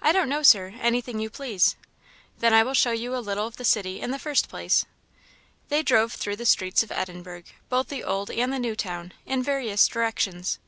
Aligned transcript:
"I 0.00 0.12
don't 0.12 0.30
know, 0.30 0.42
Sir; 0.42 0.72
anything 0.80 1.18
you 1.20 1.28
please." 1.28 1.76
"Then 2.38 2.54
I 2.54 2.62
will 2.62 2.72
show 2.72 2.92
you 2.92 3.14
a 3.14 3.18
little 3.20 3.46
of 3.46 3.58
the 3.58 3.66
city 3.66 4.00
in 4.00 4.12
the 4.12 4.18
first 4.18 4.48
place." 4.48 4.86
They 5.68 5.82
drove 5.82 6.14
through 6.14 6.36
the 6.36 6.46
streets 6.46 6.82
of 6.82 6.90
Edinburgh, 6.90 7.42
both 7.68 7.88
the 7.88 8.02
Old 8.02 8.30
and 8.30 8.50
the 8.50 8.58
New 8.58 8.74
Town, 8.74 9.12
in 9.26 9.42
various 9.42 9.86
directions. 9.86 10.58